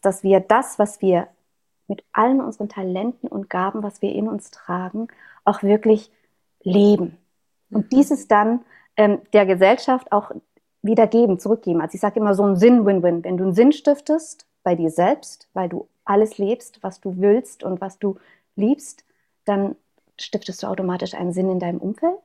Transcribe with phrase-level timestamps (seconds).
[0.00, 1.28] dass wir das, was wir
[1.88, 5.08] mit allen unseren Talenten und Gaben, was wir in uns tragen,
[5.44, 6.10] auch wirklich
[6.62, 7.16] leben.
[7.70, 7.88] Und mhm.
[7.96, 8.60] dieses dann
[8.96, 10.30] ähm, der Gesellschaft auch
[10.82, 11.80] wieder geben, zurückgeben.
[11.80, 13.24] Also ich sage immer so ein Sinn-Win-Win.
[13.24, 17.62] Wenn du einen Sinn stiftest bei dir selbst, weil du alles lebst, was du willst
[17.62, 18.16] und was du
[18.56, 19.04] liebst,
[19.44, 19.76] dann
[20.18, 22.18] stiftest du automatisch einen Sinn in deinem Umfeld.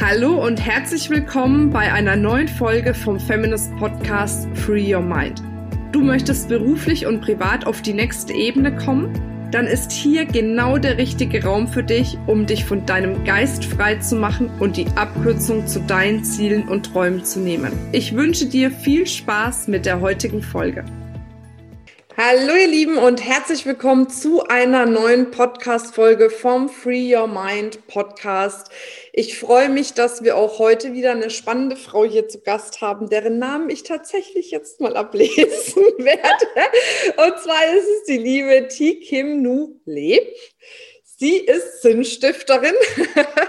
[0.00, 5.55] Hallo und herzlich willkommen bei einer neuen Folge vom Feminist Podcast Free Your Mind.
[5.92, 9.12] Du möchtest beruflich und privat auf die nächste Ebene kommen?
[9.52, 13.96] Dann ist hier genau der richtige Raum für dich, um dich von deinem Geist frei
[13.96, 17.72] zu machen und die Abkürzung zu deinen Zielen und Träumen zu nehmen.
[17.92, 20.84] Ich wünsche dir viel Spaß mit der heutigen Folge.
[22.18, 28.70] Hallo ihr Lieben und herzlich willkommen zu einer neuen Podcast-Folge vom Free Your Mind Podcast.
[29.12, 33.10] Ich freue mich, dass wir auch heute wieder eine spannende Frau hier zu Gast haben,
[33.10, 35.36] deren Namen ich tatsächlich jetzt mal ablesen
[35.98, 36.46] werde.
[37.18, 38.98] Und zwar ist es die liebe T.
[39.00, 40.18] Kim Nu Le.
[41.18, 42.74] Sie ist Sinnstifterin.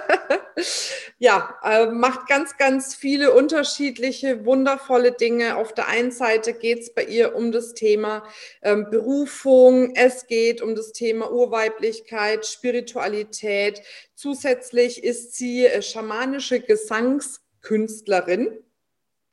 [1.20, 5.58] ja, äh, macht ganz, ganz viele unterschiedliche, wundervolle Dinge.
[5.58, 8.24] Auf der einen Seite geht es bei ihr um das Thema
[8.62, 9.94] ähm, Berufung.
[9.96, 13.82] Es geht um das Thema Urweiblichkeit, Spiritualität.
[14.16, 18.64] Zusätzlich ist sie äh, schamanische Gesangskünstlerin.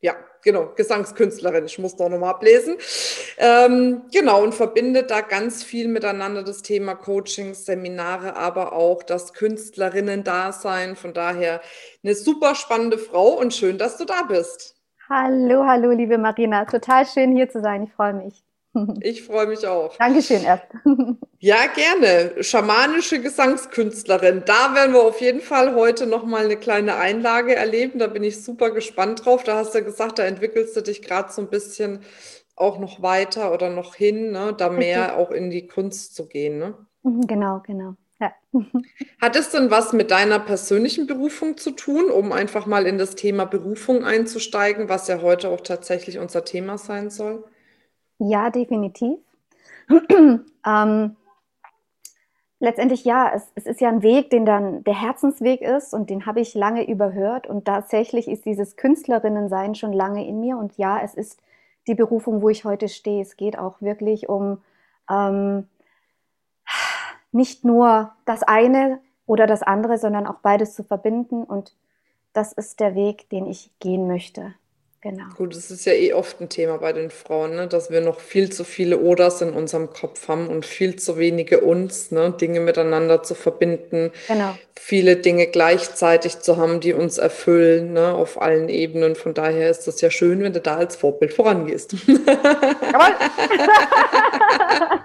[0.01, 2.77] Ja, genau, Gesangskünstlerin, ich muss doch nochmal ablesen.
[3.39, 9.33] Ähm, genau, und verbindet da ganz viel miteinander das Thema Coachings, Seminare, aber auch das
[9.33, 10.95] Künstlerinnen-Dasein.
[10.95, 11.61] Von daher
[12.05, 14.77] eine super spannende Frau und schön, dass du da bist.
[15.09, 16.65] Hallo, hallo, liebe Marina.
[16.65, 17.83] Total schön hier zu sein.
[17.83, 18.45] Ich freue mich.
[19.01, 19.97] Ich freue mich auch.
[19.97, 20.65] Dankeschön erst.
[21.39, 22.43] Ja, gerne.
[22.43, 24.45] Schamanische Gesangskünstlerin.
[24.47, 27.99] Da werden wir auf jeden Fall heute nochmal eine kleine Einlage erleben.
[27.99, 29.45] Da bin ich super gespannt drauf.
[29.45, 32.01] Da hast du gesagt, da entwickelst du dich gerade so ein bisschen
[32.57, 34.55] auch noch weiter oder noch hin, ne?
[34.57, 36.59] da mehr auch in die Kunst zu gehen.
[36.59, 36.75] Ne?
[37.03, 37.95] Mhm, genau, genau.
[38.21, 38.33] Ja.
[39.21, 43.17] Hat es denn was mit deiner persönlichen Berufung zu tun, um einfach mal in das
[43.17, 47.45] Thema Berufung einzusteigen, was ja heute auch tatsächlich unser Thema sein soll?
[48.19, 49.19] Ja, definitiv.
[50.67, 51.17] ähm,
[52.59, 56.27] letztendlich ja, es, es, ist ja ein Weg, den dann der Herzensweg ist und den
[56.27, 61.01] habe ich lange überhört und tatsächlich ist dieses Künstlerinnensein schon lange in mir und ja,
[61.01, 61.41] es ist
[61.87, 63.21] die Berufung, wo ich heute stehe.
[63.21, 64.63] Es geht auch wirklich um
[65.11, 65.69] ähm,
[67.33, 71.75] nicht nur das eine oder das andere, sondern auch beides zu verbinden und
[72.33, 74.55] das ist der Weg, den ich gehen möchte.
[75.05, 75.25] Genau.
[75.37, 77.67] Gut, das ist ja eh oft ein Thema bei den Frauen, ne?
[77.67, 81.61] dass wir noch viel zu viele Oders in unserem Kopf haben und viel zu wenige
[81.61, 82.31] uns, ne?
[82.33, 84.57] Dinge miteinander zu verbinden, genau.
[84.75, 88.15] viele Dinge gleichzeitig zu haben, die uns erfüllen, ne?
[88.15, 89.15] auf allen Ebenen.
[89.15, 91.93] Von daher ist das ja schön, wenn du da als Vorbild vorangehst.
[92.07, 93.15] Jawohl.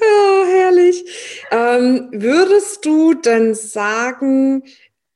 [0.00, 1.04] ja, herrlich.
[1.50, 4.64] Ähm, würdest du denn sagen,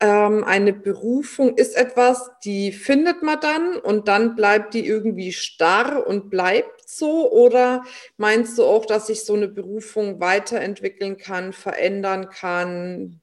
[0.00, 6.06] ähm, eine Berufung ist etwas, die findet man dann und dann bleibt die irgendwie starr
[6.06, 7.30] und bleibt so?
[7.32, 7.82] Oder
[8.16, 13.20] meinst du auch, dass sich so eine Berufung weiterentwickeln kann, verändern kann,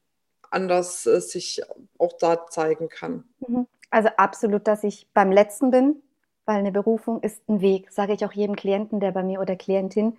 [0.52, 1.62] anders äh, sich
[1.97, 3.24] auch da zeigen kann?
[3.47, 3.68] Mhm.
[3.90, 6.02] Also absolut, dass ich beim letzten bin,
[6.44, 9.56] weil eine Berufung ist ein Weg, sage ich auch jedem Klienten, der bei mir oder
[9.56, 10.18] Klientin,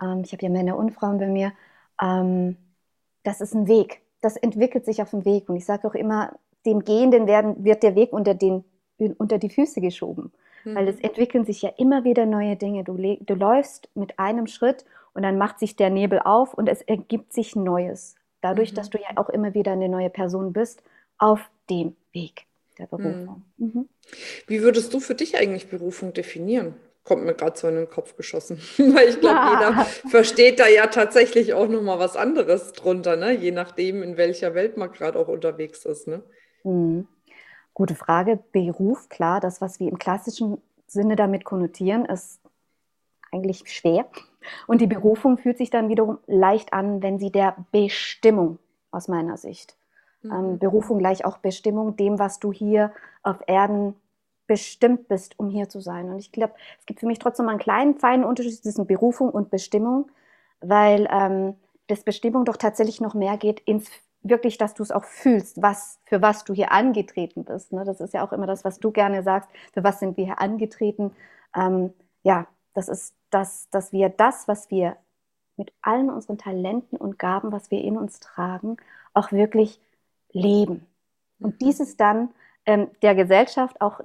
[0.00, 1.52] ähm, ich habe ja Männer und Frauen bei mir,
[2.00, 2.56] ähm,
[3.22, 5.48] das ist ein Weg das entwickelt sich auf dem Weg.
[5.48, 6.34] Und ich sage auch immer,
[6.66, 8.64] dem Gehenden werden, wird der Weg unter, den,
[9.18, 10.32] unter die Füße geschoben.
[10.64, 10.74] Mhm.
[10.74, 12.84] Weil es entwickeln sich ja immer wieder neue Dinge.
[12.84, 16.82] Du, du läufst mit einem Schritt und dann macht sich der Nebel auf und es
[16.82, 18.14] ergibt sich Neues.
[18.40, 18.76] Dadurch, mhm.
[18.76, 20.82] dass du ja auch immer wieder eine neue Person bist,
[21.18, 22.46] auf dem Weg
[22.78, 23.44] der Berufung.
[23.56, 23.66] Mhm.
[23.66, 23.88] mhm.
[24.46, 26.74] Wie würdest du für dich eigentlich Berufung definieren?
[27.10, 28.58] Kommt mir gerade so in den Kopf geschossen.
[28.78, 29.52] Weil ich glaube, ja.
[29.52, 33.32] jeder versteht da ja tatsächlich auch nochmal was anderes drunter, ne?
[33.32, 36.06] je nachdem, in welcher Welt man gerade auch unterwegs ist.
[36.06, 36.22] Ne?
[36.62, 37.08] Mhm.
[37.74, 38.38] Gute Frage.
[38.52, 42.40] Beruf, klar, das, was wir im klassischen Sinne damit konnotieren, ist
[43.32, 44.06] eigentlich schwer.
[44.68, 48.60] Und die Berufung fühlt sich dann wiederum leicht an, wenn sie der Bestimmung
[48.92, 49.76] aus meiner Sicht.
[50.22, 50.32] Mhm.
[50.32, 52.92] Ähm, Berufung gleich auch Bestimmung, dem, was du hier
[53.24, 53.96] auf Erden
[54.50, 56.10] bestimmt bist, um hier zu sein.
[56.10, 59.48] Und ich glaube, es gibt für mich trotzdem einen kleinen, feinen Unterschied zwischen Berufung und
[59.48, 60.10] Bestimmung,
[60.60, 61.54] weil ähm,
[61.86, 63.88] das Bestimmung doch tatsächlich noch mehr geht ins
[64.22, 67.72] wirklich, dass du es auch fühlst, was, für was du hier angetreten bist.
[67.72, 67.84] Ne?
[67.84, 70.40] Das ist ja auch immer das, was du gerne sagst, für was sind wir hier
[70.40, 71.12] angetreten.
[71.54, 71.94] Ähm,
[72.24, 74.96] ja, das ist das, dass wir das, was wir
[75.56, 78.78] mit allen unseren Talenten und Gaben, was wir in uns tragen,
[79.14, 79.80] auch wirklich
[80.32, 80.88] leben.
[81.38, 81.58] Und mhm.
[81.58, 82.30] dieses dann
[82.66, 84.00] ähm, der Gesellschaft auch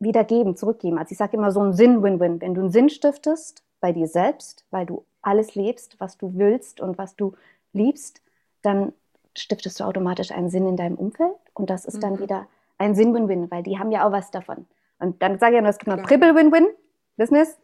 [0.00, 0.98] wieder geben, zurückgeben.
[0.98, 2.40] Also ich sage immer so ein Sinn-Win-Win.
[2.40, 6.80] Wenn du einen Sinn stiftest bei dir selbst, weil du alles lebst, was du willst
[6.80, 7.34] und was du
[7.72, 8.22] liebst,
[8.62, 8.92] dann
[9.36, 12.00] stiftest du automatisch einen Sinn in deinem Umfeld und das ist mhm.
[12.00, 12.46] dann wieder
[12.78, 14.66] ein Sinn-Win-Win, weil die haben ja auch was davon.
[14.98, 17.58] Und dann sage ich ja nur, es gibt noch Triple-Win-Win-Business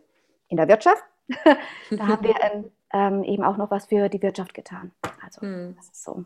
[0.49, 1.03] in der Wirtschaft.
[1.91, 4.93] da haben wir ähm, ähm, eben auch noch was für die Wirtschaft getan.
[5.23, 5.75] Also mhm.
[5.77, 6.25] das ist so.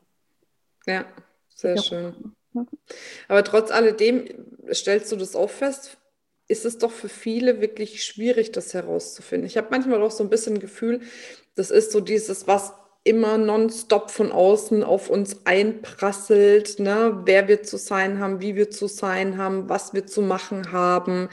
[0.87, 1.05] Ja,
[1.49, 1.83] sehr ja.
[1.83, 2.35] schön.
[2.53, 2.69] Mhm.
[3.29, 4.27] Aber trotz alledem
[4.73, 5.98] stellst du das auch fest,
[6.49, 9.47] ist es doch für viele wirklich schwierig, das herauszufinden.
[9.47, 11.01] Ich habe manchmal auch so ein bisschen Gefühl,
[11.55, 12.73] das ist so dieses, was
[13.05, 17.23] immer nonstop von außen auf uns einprasselt, ne?
[17.25, 21.29] wer wir zu sein haben, wie wir zu sein haben, was wir zu machen haben,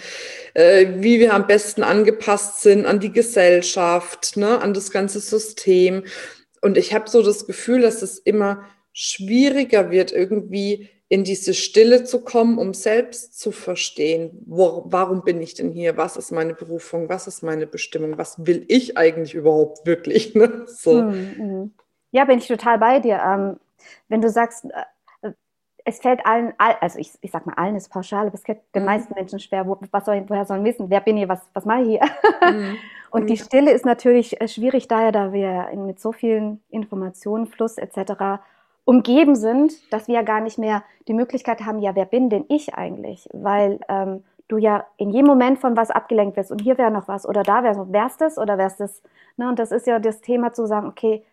[0.54, 4.62] äh, wie wir am besten angepasst sind an die Gesellschaft, ne?
[4.62, 6.04] an das ganze System.
[6.62, 8.64] Und ich habe so das Gefühl, dass es immer
[8.94, 15.40] schwieriger wird, irgendwie in diese Stille zu kommen, um selbst zu verstehen, wo, warum bin
[15.40, 19.34] ich denn hier, was ist meine Berufung, was ist meine Bestimmung, was will ich eigentlich
[19.34, 20.34] überhaupt wirklich.
[20.36, 20.66] Ne?
[20.68, 21.02] So.
[21.02, 21.74] Mhm.
[22.12, 23.22] Ja, bin ich total bei dir.
[23.26, 23.58] Ähm,
[24.10, 25.32] wenn du sagst, äh,
[25.86, 28.82] es fällt allen, also ich, ich sag mal, allen ist pauschal, aber es fällt den
[28.82, 28.88] mhm.
[28.88, 31.82] meisten Menschen schwer, wo, was soll, woher sollen wissen, wer bin ich, was, was mache
[31.82, 32.02] ich hier?
[32.42, 32.78] Mhm.
[33.12, 37.78] Und die Stille ist natürlich äh, schwierig daher, da wir mit so vielen Informationen, Fluss
[37.78, 38.42] etc
[38.86, 42.46] umgeben sind, dass wir ja gar nicht mehr die Möglichkeit haben, ja, wer bin denn
[42.48, 43.28] ich eigentlich?
[43.34, 47.08] Weil ähm, du ja in jedem Moment von was abgelenkt wirst und hier wäre noch
[47.08, 49.02] was oder da wäre so, wär's das oder wär's das?
[49.38, 49.50] Ne?
[49.50, 51.24] Und das ist ja das Thema zu sagen, okay,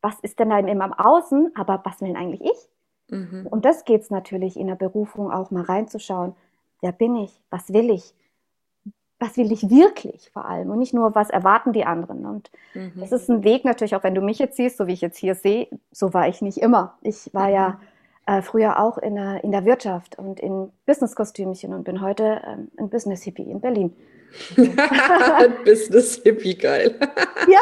[0.00, 2.68] was ist denn da eben am Außen, aber was will denn eigentlich ich?
[3.10, 3.46] Mhm.
[3.50, 6.34] Und das geht es natürlich in der Berufung auch mal reinzuschauen.
[6.80, 7.42] Wer bin ich?
[7.50, 8.14] Was will ich?
[9.20, 12.24] Was will ich wirklich vor allem und nicht nur, was erwarten die anderen.
[12.24, 12.92] Und mhm.
[12.96, 15.18] das ist ein Weg natürlich, auch wenn du mich jetzt siehst, so wie ich jetzt
[15.18, 16.94] hier sehe, so war ich nicht immer.
[17.02, 17.54] Ich war mhm.
[17.54, 17.80] ja
[18.26, 22.70] äh, früher auch in der, in der Wirtschaft und in Business-Kostümchen und bin heute ähm,
[22.78, 23.94] ein Business-Hippie in Berlin.
[25.64, 26.98] Business-Hippie, geil.
[27.48, 27.60] ja,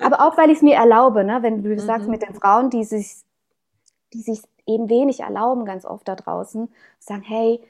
[0.00, 1.40] aber auch, weil ich es mir erlaube, ne?
[1.42, 1.78] wenn du mhm.
[1.78, 3.16] sagst, mit den Frauen, die sich,
[4.14, 6.68] die sich eben wenig erlauben, ganz oft da draußen,
[7.00, 7.60] sagen, hey,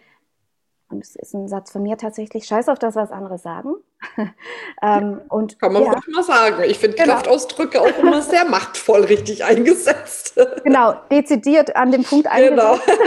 [0.90, 3.74] und es ist ein Satz von mir tatsächlich, scheiß auf das, was andere sagen.
[4.82, 6.62] ähm, und, Kann man ja, ruhig mal sagen.
[6.64, 7.14] Ich finde genau.
[7.14, 10.38] Kraftausdrücke auch immer sehr machtvoll richtig eingesetzt.
[10.64, 12.72] genau, dezidiert an dem Punkt genau.
[12.72, 13.00] eingesetzt.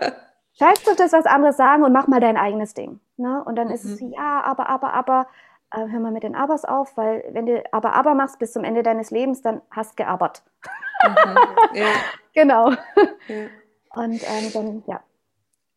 [0.00, 0.12] Genau.
[0.58, 3.00] scheiß auf das, was andere sagen und mach mal dein eigenes Ding.
[3.16, 3.42] Ne?
[3.44, 3.74] Und dann mhm.
[3.74, 4.12] ist es, mhm.
[4.12, 5.26] ja, aber, aber, aber,
[5.70, 8.64] äh, hör mal mit den Abers auf, weil wenn du aber, aber machst bis zum
[8.64, 10.42] Ende deines Lebens, dann hast du gearbert.
[11.06, 11.36] Mhm.
[11.74, 11.86] Ja.
[12.32, 12.70] genau.
[12.70, 13.46] Ja.
[13.96, 15.00] Und ähm, dann, ja,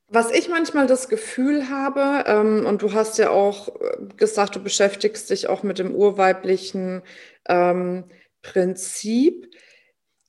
[0.10, 4.64] was ich manchmal das Gefühl habe, ähm, und du hast ja auch äh, gesagt, du
[4.64, 7.02] beschäftigst dich auch mit dem urweiblichen
[7.50, 8.06] ähm,
[8.42, 9.54] Prinzip.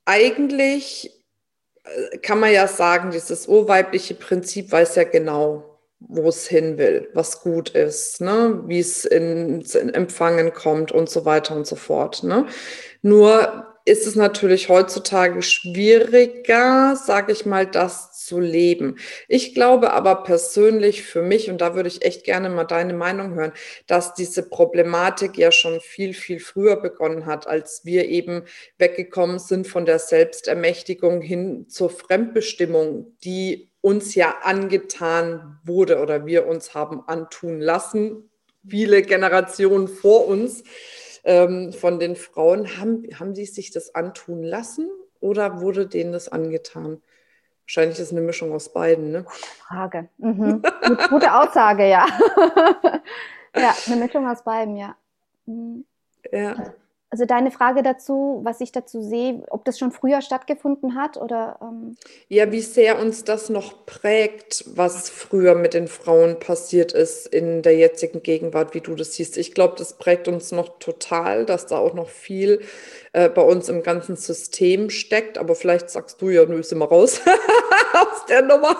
[0.04, 1.12] Eigentlich
[1.84, 7.08] äh, kann man ja sagen, dieses urweibliche Prinzip weiß ja genau, wo es hin will,
[7.14, 8.62] was gut ist, ne?
[8.66, 12.22] wie es in, in Empfangen kommt und so weiter und so fort.
[12.22, 12.46] Ne?
[13.02, 18.96] Nur ist es natürlich heutzutage schwieriger, sage ich mal, das zu leben.
[19.26, 23.34] Ich glaube aber persönlich für mich, und da würde ich echt gerne mal deine Meinung
[23.34, 23.52] hören,
[23.86, 28.42] dass diese Problematik ja schon viel, viel früher begonnen hat, als wir eben
[28.76, 36.46] weggekommen sind von der Selbstermächtigung hin zur Fremdbestimmung, die uns ja angetan wurde oder wir
[36.46, 38.28] uns haben antun lassen,
[38.68, 40.62] viele Generationen vor uns
[41.24, 42.78] ähm, von den Frauen.
[42.78, 47.02] Haben, haben die sich das antun lassen oder wurde denen das angetan?
[47.68, 49.26] Wahrscheinlich ist es eine Mischung aus beiden, ne?
[49.68, 50.08] Frage.
[50.16, 50.62] Mhm.
[51.10, 52.06] Gute Aussage, ja.
[53.54, 54.96] ja, eine Mischung aus beiden, ja.
[55.44, 55.84] Mhm.
[56.32, 56.56] Ja.
[57.10, 61.58] Also deine Frage dazu, was ich dazu sehe, ob das schon früher stattgefunden hat oder?
[61.62, 61.96] Ähm
[62.28, 67.62] ja, wie sehr uns das noch prägt, was früher mit den Frauen passiert ist in
[67.62, 69.38] der jetzigen Gegenwart, wie du das siehst.
[69.38, 72.60] Ich glaube, das prägt uns noch total, dass da auch noch viel
[73.14, 75.38] äh, bei uns im ganzen System steckt.
[75.38, 77.22] Aber vielleicht sagst du ja, nö, sind wir raus
[77.94, 78.76] aus der Nummer.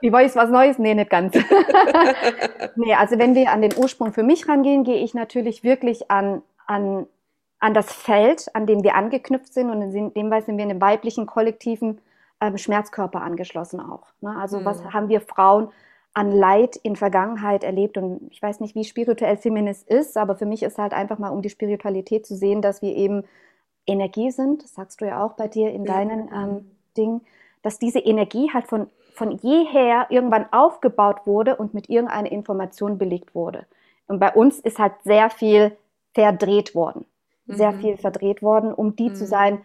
[0.00, 0.78] Ich weiß was Neues?
[0.78, 1.34] Nee, nicht ganz.
[2.76, 6.42] nee, also wenn wir an den Ursprung für mich rangehen, gehe ich natürlich wirklich an,
[6.68, 7.08] an
[7.60, 10.70] an das Feld, an dem wir angeknüpft sind und in dem Fall sind wir in
[10.70, 12.00] einem weiblichen kollektiven
[12.40, 14.06] ähm, Schmerzkörper angeschlossen auch.
[14.20, 14.34] Ne?
[14.36, 14.64] Also mhm.
[14.64, 15.68] was haben wir Frauen
[16.14, 20.46] an Leid in Vergangenheit erlebt und ich weiß nicht, wie spirituell Feminist ist, aber für
[20.46, 23.24] mich ist halt einfach mal, um die Spiritualität zu sehen, dass wir eben
[23.86, 25.92] Energie sind, das sagst du ja auch bei dir in ja.
[25.92, 27.22] deinen ähm, Dingen,
[27.62, 33.34] dass diese Energie halt von, von jeher irgendwann aufgebaut wurde und mit irgendeiner Information belegt
[33.34, 33.66] wurde.
[34.06, 35.76] Und bei uns ist halt sehr viel
[36.14, 37.04] verdreht worden
[37.48, 37.80] sehr mhm.
[37.80, 39.14] viel verdreht worden, um die mhm.
[39.14, 39.62] zu sein.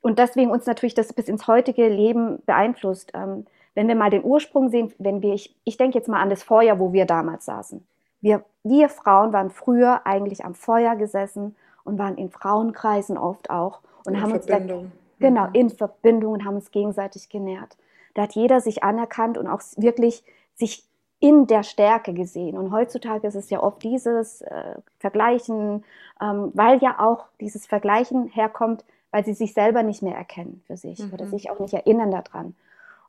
[0.00, 3.12] Und deswegen uns natürlich das bis ins heutige Leben beeinflusst.
[3.14, 6.30] Ähm, wenn wir mal den Ursprung sehen, wenn wir, ich, ich denke jetzt mal an
[6.30, 7.86] das Vorjahr, wo wir damals saßen.
[8.20, 13.80] Wir, wir Frauen waren früher eigentlich am Feuer gesessen und waren in Frauenkreisen oft auch
[14.04, 14.80] und in haben Verbindung.
[14.80, 15.54] uns da, genau mhm.
[15.54, 17.76] in Verbindung und haben uns gegenseitig genährt.
[18.14, 20.24] Da hat jeder sich anerkannt und auch wirklich
[20.54, 20.84] sich
[21.20, 22.56] in der Stärke gesehen.
[22.56, 25.84] Und heutzutage ist es ja oft dieses äh, Vergleichen,
[26.20, 30.76] ähm, weil ja auch dieses Vergleichen herkommt, weil sie sich selber nicht mehr erkennen für
[30.76, 31.12] sich mhm.
[31.12, 32.54] oder sich auch nicht erinnern daran.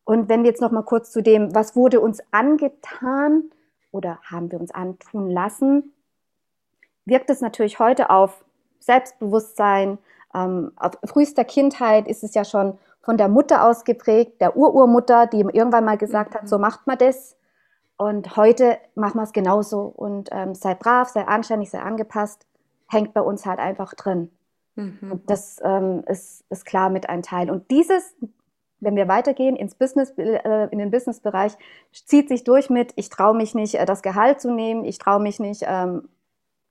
[0.03, 3.45] Und wenn wir jetzt noch mal kurz zu dem, was wurde uns angetan
[3.91, 5.93] oder haben wir uns antun lassen,
[7.05, 8.43] wirkt es natürlich heute auf
[8.79, 9.99] Selbstbewusstsein.
[10.33, 15.39] Ähm, auf frühester Kindheit ist es ja schon von der Mutter ausgeprägt, der Ururmutter, die
[15.39, 16.61] irgendwann mal gesagt hat, so mhm.
[16.61, 17.37] macht man das.
[18.01, 19.81] Und heute machen wir es genauso.
[19.81, 22.47] Und ähm, sei brav, sei anständig, sei angepasst,
[22.89, 24.31] hängt bei uns halt einfach drin.
[24.73, 25.11] Mhm.
[25.11, 27.51] Und das ähm, ist, ist klar mit ein Teil.
[27.51, 28.15] Und dieses,
[28.79, 31.55] wenn wir weitergehen ins Business, äh, in den Businessbereich,
[31.91, 35.21] zieht sich durch mit, ich traue mich nicht, äh, das Gehalt zu nehmen, ich traue
[35.21, 36.09] mich nicht, ähm,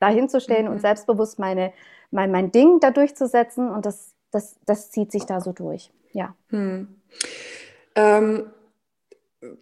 [0.01, 0.73] dahin zu stehen mhm.
[0.73, 1.73] und selbstbewusst meine,
[2.11, 3.71] mein, mein Ding da durchzusetzen.
[3.71, 5.93] Und das, das, das zieht sich da so durch.
[6.11, 6.35] Ja.
[6.49, 6.89] Hm.
[7.95, 8.51] Ähm,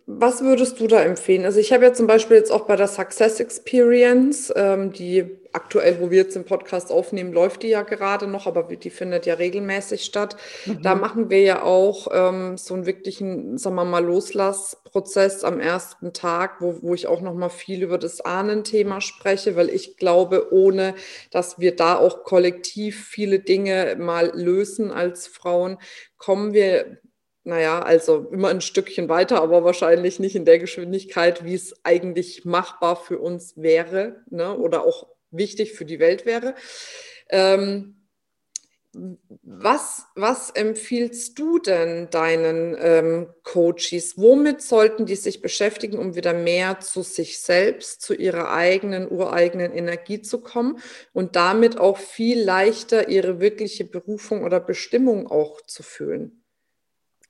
[0.06, 1.44] was würdest du da empfehlen?
[1.44, 6.00] Also ich habe ja zum Beispiel jetzt auch bei der Success Experience, ähm, die aktuell,
[6.00, 9.34] wo wir jetzt den Podcast aufnehmen, läuft die ja gerade noch, aber die findet ja
[9.34, 10.36] regelmäßig statt.
[10.66, 10.82] Mhm.
[10.82, 16.12] Da machen wir ja auch ähm, so einen wirklichen, sagen wir mal, Loslassprozess am ersten
[16.12, 20.52] Tag, wo, wo ich auch noch mal viel über das Ahnenthema spreche, weil ich glaube,
[20.52, 20.94] ohne
[21.30, 25.78] dass wir da auch kollektiv viele Dinge mal lösen als Frauen,
[26.16, 26.98] kommen wir
[27.48, 32.44] naja, also immer ein Stückchen weiter, aber wahrscheinlich nicht in der Geschwindigkeit, wie es eigentlich
[32.44, 34.54] machbar für uns wäre ne?
[34.56, 36.54] oder auch wichtig für die Welt wäre.
[37.30, 37.94] Ähm,
[39.42, 44.18] was, was empfiehlst du denn deinen ähm, Coaches?
[44.18, 49.72] Womit sollten die sich beschäftigen, um wieder mehr zu sich selbst, zu ihrer eigenen, ureigenen
[49.72, 50.80] Energie zu kommen
[51.14, 56.37] und damit auch viel leichter ihre wirkliche Berufung oder Bestimmung auch zu fühlen?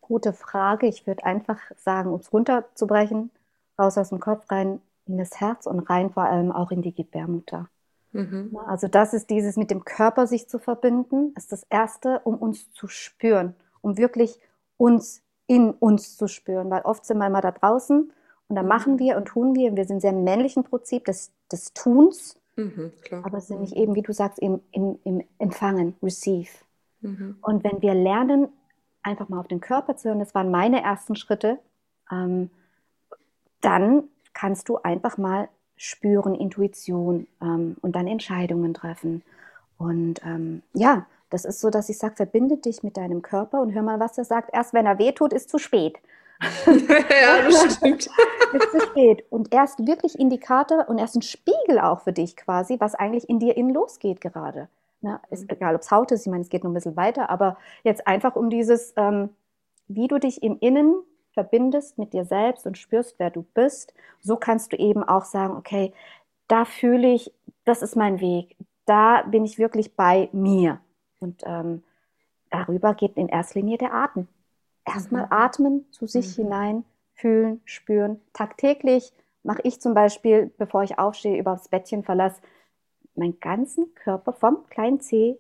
[0.09, 0.87] Gute Frage.
[0.87, 3.31] Ich würde einfach sagen, um es runterzubrechen,
[3.79, 6.95] raus aus dem Kopf, rein in das Herz und rein vor allem auch in die
[6.95, 7.69] Gebärmutter.
[8.13, 8.59] Mhm.
[8.67, 12.73] Also das ist dieses mit dem Körper sich zu verbinden, ist das Erste, um uns
[12.73, 14.41] zu spüren, um wirklich
[14.79, 18.11] uns in uns zu spüren, weil oft sind wir immer da draußen
[18.49, 18.69] und da mhm.
[18.69, 22.93] machen wir und tun wir, wir sind sehr im männlichen Prinzip des, des Tuns, mhm,
[23.23, 26.51] aber sind nicht eben, wie du sagst, im, im, im Empfangen, Receive.
[27.01, 27.37] Mhm.
[27.43, 28.49] Und wenn wir lernen,
[29.03, 31.59] einfach mal auf den Körper zu hören, das waren meine ersten Schritte,
[32.11, 32.51] ähm,
[33.61, 39.23] dann kannst du einfach mal spüren, Intuition ähm, und dann Entscheidungen treffen.
[39.79, 43.73] Und ähm, ja, das ist so, dass ich sage, verbinde dich mit deinem Körper und
[43.73, 44.51] hör mal, was er sagt.
[44.53, 45.99] Erst wenn er wehtut, ist zu spät.
[46.67, 48.09] ja, das stimmt.
[48.53, 49.25] ist zu spät.
[49.31, 53.39] Und erst wirklich Indikator und erst ein Spiegel auch für dich quasi, was eigentlich in
[53.39, 54.69] dir innen losgeht gerade.
[55.01, 57.31] Na, ist egal, ob es Haut ist, ich meine, es geht noch ein bisschen weiter,
[57.31, 59.31] aber jetzt einfach um dieses, ähm,
[59.87, 61.03] wie du dich im Innen
[61.33, 65.57] verbindest mit dir selbst und spürst, wer du bist, so kannst du eben auch sagen,
[65.57, 65.93] okay,
[66.49, 67.33] da fühle ich,
[67.65, 70.81] das ist mein Weg, da bin ich wirklich bei mir.
[71.21, 71.85] Und ähm,
[72.51, 74.27] darüber geht in erster Linie der Atem.
[74.85, 75.33] Erstmal mhm.
[75.33, 76.43] atmen, zu sich mhm.
[76.43, 78.21] hinein, fühlen, spüren.
[78.33, 79.13] Tagtäglich
[79.43, 82.41] mache ich zum Beispiel, bevor ich aufstehe, über das Bettchen verlasse,
[83.19, 85.39] meinen ganzen Körper vom kleinen Zeh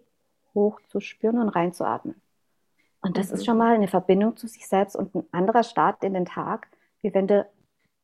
[0.54, 2.20] hoch zu spüren und reinzuatmen.
[3.00, 3.35] Und das mhm.
[3.35, 6.68] ist schon mal eine Verbindung zu sich selbst und ein anderer Start in den Tag,
[7.00, 7.47] wie wenn du,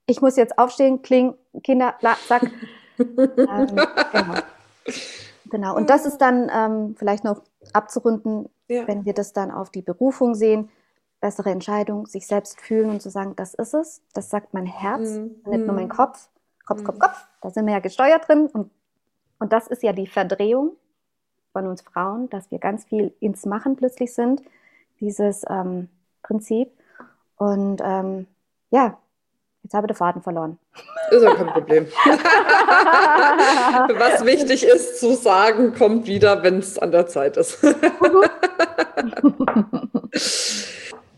[0.07, 2.43] ich muss jetzt aufstehen, kling, Kinder, bla, zack.
[2.99, 3.67] ähm,
[4.13, 4.35] genau.
[5.51, 5.77] genau.
[5.77, 8.87] Und das ist dann ähm, vielleicht noch abzurunden, ja.
[8.87, 10.71] wenn wir das dann auf die Berufung sehen,
[11.21, 15.11] bessere Entscheidung, sich selbst fühlen und zu sagen, das ist es, das sagt mein Herz,
[15.11, 15.37] mhm.
[15.47, 15.89] nicht nur mein mhm.
[15.89, 16.29] Kopf.
[16.67, 17.01] Kopf, Kopf, mhm.
[17.01, 18.71] Kopf, da sind wir ja gesteuert drin und
[19.39, 20.77] und das ist ja die Verdrehung
[21.53, 24.43] von uns Frauen, dass wir ganz viel ins Machen plötzlich sind,
[25.01, 25.89] dieses ähm,
[26.23, 26.71] Prinzip.
[27.37, 28.27] Und ähm,
[28.71, 28.99] ja,
[29.63, 30.59] jetzt habe ich den Faden verloren.
[31.11, 31.87] Ist ja kein Problem.
[33.99, 37.63] Was wichtig ist zu sagen, kommt wieder, wenn es an der Zeit ist.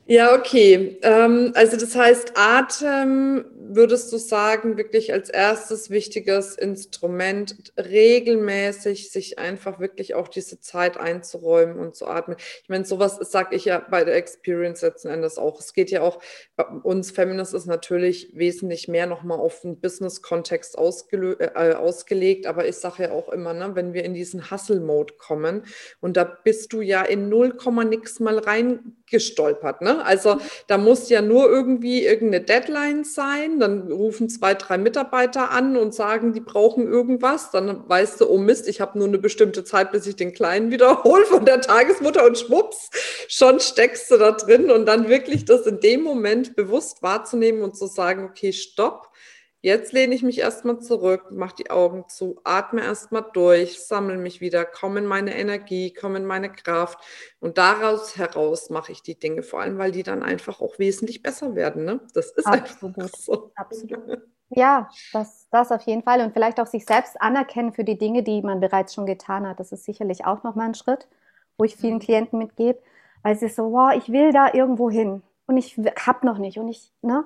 [0.06, 0.98] ja, okay.
[1.02, 3.44] Ähm, also das heißt, Atem
[3.76, 10.96] würdest du sagen, wirklich als erstes wichtiges Instrument, regelmäßig sich einfach wirklich auch diese Zeit
[10.96, 12.36] einzuräumen und zu atmen?
[12.62, 15.60] Ich meine, sowas sage ich ja bei der Experience letzten Endes auch.
[15.60, 16.20] Es geht ja auch,
[16.56, 22.76] bei uns Feminist ist natürlich wesentlich mehr nochmal auf den Business-Kontext äh, ausgelegt, aber ich
[22.76, 25.62] sage ja auch immer, ne, wenn wir in diesen Hustle-Mode kommen
[26.00, 29.82] und da bist du ja in 0, nix mal rein gestolpert.
[29.82, 30.04] Ne?
[30.04, 33.60] Also da muss ja nur irgendwie irgendeine Deadline sein.
[33.60, 37.50] Dann rufen zwei, drei Mitarbeiter an und sagen, die brauchen irgendwas.
[37.50, 40.70] Dann weißt du, oh Mist, ich habe nur eine bestimmte Zeit, bis ich den Kleinen
[40.70, 42.90] wiederhole von der Tagesmutter und schwupps,
[43.28, 44.70] schon steckst du da drin.
[44.70, 49.10] Und dann wirklich das in dem Moment bewusst wahrzunehmen und zu sagen, okay, stopp
[49.66, 54.40] Jetzt lehne ich mich erstmal zurück, mache die Augen zu, atme erstmal durch, sammle mich
[54.40, 57.00] wieder, komme in meine Energie, komme in meine Kraft
[57.40, 61.20] und daraus heraus mache ich die Dinge, vor allem weil die dann einfach auch wesentlich
[61.20, 61.84] besser werden.
[61.84, 61.98] Ne?
[62.14, 62.96] Das ist Absolut.
[62.96, 63.50] einfach so.
[63.56, 64.22] Absolut.
[64.50, 68.22] Ja, das, das auf jeden Fall und vielleicht auch sich selbst anerkennen für die Dinge,
[68.22, 69.58] die man bereits schon getan hat.
[69.58, 71.08] Das ist sicherlich auch nochmal ein Schritt,
[71.58, 72.02] wo ich vielen mhm.
[72.02, 72.78] Klienten mitgebe,
[73.24, 76.68] weil sie so, wow, ich will da irgendwo hin und ich habe noch nicht und
[76.68, 77.24] ich, ne?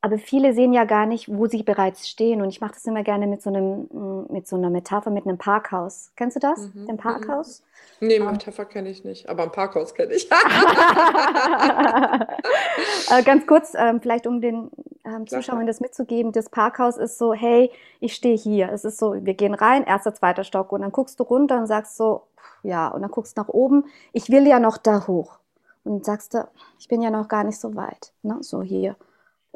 [0.00, 2.40] Aber viele sehen ja gar nicht, wo sie bereits stehen.
[2.40, 5.26] Und ich mache das immer gerne mit so, einem, mm, mit so einer Metapher, mit
[5.26, 6.12] einem Parkhaus.
[6.14, 6.72] Kennst du das?
[6.72, 6.86] Mhm.
[6.88, 6.98] Ein mhm.
[6.98, 7.64] Parkhaus?
[8.00, 8.26] Nee, ähm.
[8.26, 10.30] Metapher kenne ich nicht, aber ein Parkhaus kenne ich.
[13.10, 14.70] äh, ganz kurz, ähm, vielleicht um den
[15.04, 16.30] ähm, Zuschauern das mitzugeben.
[16.30, 18.70] Das Parkhaus ist so, hey, ich stehe hier.
[18.72, 20.70] Es ist so, wir gehen rein, erster, zweiter Stock.
[20.70, 22.22] Und dann guckst du runter und sagst so,
[22.62, 23.84] ja, und dann guckst du nach oben.
[24.12, 25.40] Ich will ja noch da hoch.
[25.82, 26.46] Und sagst du,
[26.78, 28.12] ich bin ja noch gar nicht so weit.
[28.22, 28.36] Ne?
[28.42, 28.94] So hier.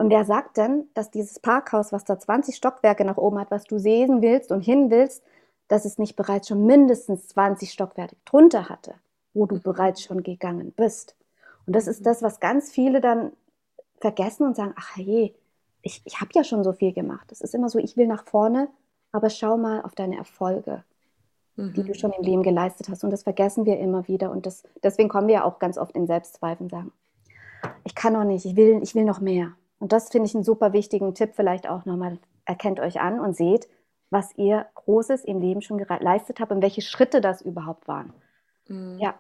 [0.03, 3.63] Und der sagt dann, dass dieses Parkhaus, was da 20 Stockwerke nach oben hat, was
[3.63, 5.23] du sehen willst und hin willst,
[5.69, 8.97] dass es nicht bereits schon mindestens 20 Stockwerke drunter hatte,
[9.33, 11.15] wo du bereits schon gegangen bist.
[11.69, 12.05] Und das ist mhm.
[12.07, 13.31] das, was ganz viele dann
[14.01, 15.35] vergessen und sagen, ach je,
[15.83, 17.31] ich, ich habe ja schon so viel gemacht.
[17.31, 18.67] Es ist immer so, ich will nach vorne,
[19.13, 20.83] aber schau mal auf deine Erfolge,
[21.55, 21.75] mhm.
[21.75, 21.95] die du mhm.
[21.95, 23.05] schon im Leben geleistet hast.
[23.05, 24.33] Und das vergessen wir immer wieder.
[24.33, 26.91] Und das, deswegen kommen wir ja auch ganz oft in Selbstzweifel und sagen,
[27.85, 29.53] ich kann noch nicht, ich will, ich will noch mehr.
[29.83, 32.19] Und das finde ich einen super wichtigen Tipp vielleicht auch nochmal.
[32.45, 33.67] Erkennt euch an und seht,
[34.11, 38.13] was ihr Großes im Leben schon geleistet habt und welche Schritte das überhaupt waren.
[38.69, 39.01] Mhm.
[39.01, 39.19] Ja.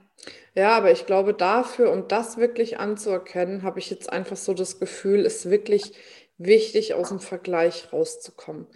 [0.55, 4.79] Ja, aber ich glaube, dafür, um das wirklich anzuerkennen, habe ich jetzt einfach so das
[4.79, 5.95] Gefühl, ist wirklich
[6.39, 8.69] wichtig, aus dem Vergleich rauszukommen.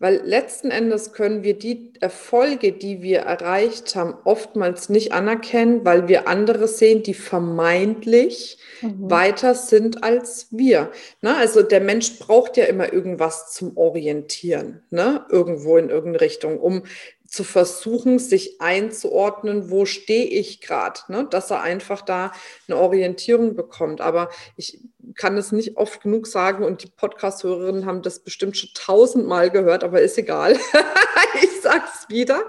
[0.00, 6.08] Weil letzten Endes können wir die Erfolge, die wir erreicht haben, oftmals nicht anerkennen, weil
[6.08, 9.08] wir andere sehen, die vermeintlich mhm.
[9.08, 10.90] weiter sind als wir.
[11.22, 11.36] Ne?
[11.36, 15.24] Also der Mensch braucht ja immer irgendwas zum Orientieren, ne?
[15.30, 16.82] irgendwo in irgendeine Richtung, um
[17.24, 21.26] zu versuchen, sich einzuordnen, wo stehe ich gerade, ne?
[21.30, 22.32] dass er einfach da
[22.68, 24.00] eine Orientierung bekommt.
[24.00, 24.80] Aber ich
[25.16, 29.84] kann es nicht oft genug sagen und die Podcast-Hörerinnen haben das bestimmt schon tausendmal gehört,
[29.84, 30.58] aber ist egal.
[31.42, 32.44] ich sag's wieder.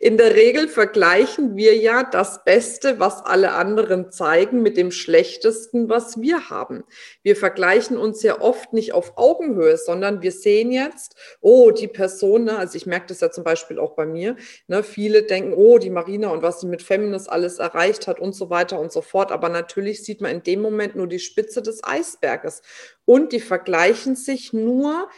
[0.00, 5.88] In der Regel vergleichen wir ja das Beste, was alle anderen zeigen, mit dem Schlechtesten,
[5.88, 6.84] was wir haben.
[7.22, 12.44] Wir vergleichen uns ja oft nicht auf Augenhöhe, sondern wir sehen jetzt, oh, die Person,
[12.44, 15.78] ne, also ich merke das ja zum Beispiel auch bei mir, ne, viele denken, oh,
[15.78, 19.02] die Marina und was sie mit Feminist alles erreicht hat und so weiter und so
[19.02, 19.32] fort.
[19.32, 22.62] Aber natürlich sieht man in dem Moment nur die Spitze des Eisberges.
[23.04, 25.08] Und die vergleichen sich nur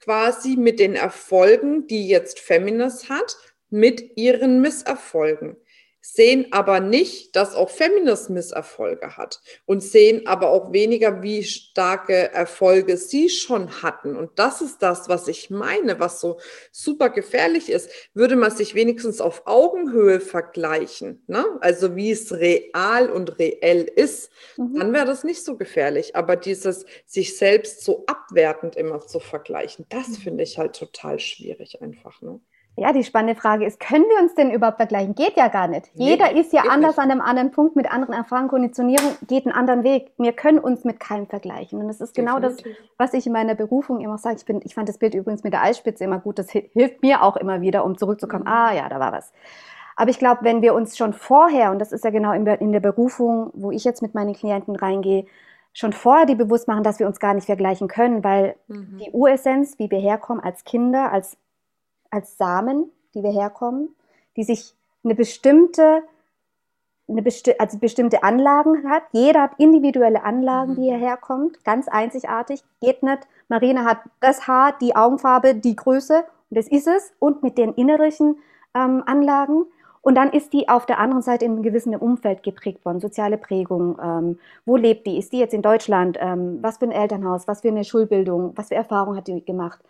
[0.00, 3.36] quasi mit den Erfolgen, die jetzt Feminist hat,
[3.68, 5.56] mit ihren Misserfolgen
[6.00, 12.32] sehen aber nicht, dass auch Feminismus Misserfolge hat und sehen aber auch weniger, wie starke
[12.32, 14.16] Erfolge sie schon hatten.
[14.16, 16.40] Und das ist das, was ich meine, was so
[16.72, 17.90] super gefährlich ist.
[18.14, 21.44] Würde man sich wenigstens auf Augenhöhe vergleichen, ne?
[21.60, 24.78] also wie es real und reell ist, mhm.
[24.78, 26.16] dann wäre das nicht so gefährlich.
[26.16, 30.14] Aber dieses sich selbst so abwertend immer zu vergleichen, das mhm.
[30.14, 32.22] finde ich halt total schwierig einfach.
[32.22, 32.40] Ne?
[32.76, 35.14] Ja, die spannende Frage ist, können wir uns denn überhaupt vergleichen?
[35.14, 35.90] Geht ja gar nicht.
[35.94, 36.98] Nee, Jeder ist ja anders nicht.
[36.98, 40.12] an einem anderen Punkt, mit anderen Erfahrungen, Konditionierung, geht einen anderen Weg.
[40.18, 41.80] Wir können uns mit keinem vergleichen.
[41.80, 42.76] Und das ist genau Definitiv.
[42.78, 44.36] das, was ich in meiner Berufung immer sage.
[44.38, 46.38] Ich, bin, ich fand das Bild übrigens mit der Eisspitze immer gut.
[46.38, 48.44] Das hilft mir auch immer wieder, um zurückzukommen.
[48.44, 48.50] Mhm.
[48.50, 49.32] Ah ja, da war was.
[49.96, 52.80] Aber ich glaube, wenn wir uns schon vorher, und das ist ja genau in der
[52.80, 55.26] Berufung, wo ich jetzt mit meinen Klienten reingehe,
[55.72, 58.98] schon vorher die bewusst machen, dass wir uns gar nicht vergleichen können, weil mhm.
[58.98, 61.36] die Uressenz, wie wir herkommen als Kinder, als
[62.10, 63.94] als Samen, die wir herkommen,
[64.36, 66.02] die sich eine bestimmte,
[67.08, 69.02] eine besti also bestimmte Anlagen hat.
[69.12, 70.76] Jeder hat individuelle Anlagen, mhm.
[70.76, 72.62] die hierher kommt, ganz einzigartig.
[72.80, 73.26] Geht nicht.
[73.48, 77.74] Marina hat das Haar, die Augenfarbe, die Größe, und das ist es, und mit den
[77.74, 78.36] innerlichen
[78.74, 79.66] ähm, Anlagen.
[80.02, 83.36] Und dann ist die auf der anderen Seite in einem gewissen Umfeld geprägt worden, soziale
[83.36, 83.98] Prägung.
[84.02, 85.18] Ähm, wo lebt die?
[85.18, 86.16] Ist die jetzt in Deutschland?
[86.20, 87.46] Ähm, was für ein Elternhaus?
[87.46, 88.52] Was für eine Schulbildung?
[88.56, 89.80] Was für Erfahrungen hat die gemacht?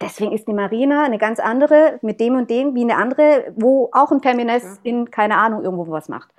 [0.00, 3.90] Deswegen ist die Marina eine ganz andere mit dem und dem wie eine andere, wo
[3.92, 6.30] auch ein Feminist in, keine Ahnung, irgendwo was macht.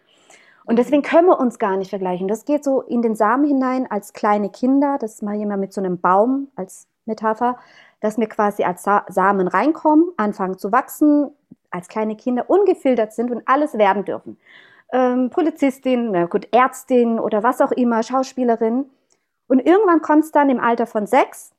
[0.65, 2.27] Und deswegen können wir uns gar nicht vergleichen.
[2.27, 4.97] Das geht so in den Samen hinein als kleine Kinder.
[4.99, 7.57] Das ist mal jemand mit so einem Baum als Metapher,
[8.01, 11.31] dass wir quasi als Samen reinkommen, anfangen zu wachsen,
[11.71, 14.37] als kleine Kinder ungefiltert sind und alles werden dürfen.
[14.91, 18.89] ähm, Polizistin, na gut, Ärztin oder was auch immer, Schauspielerin.
[19.47, 21.51] Und irgendwann kommt es dann im Alter von sechs,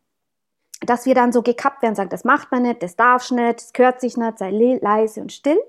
[0.81, 3.73] dass wir dann so gekappt werden, sagen, das macht man nicht, das darfst nicht, das
[3.73, 5.61] gehört sich nicht, sei leise und still.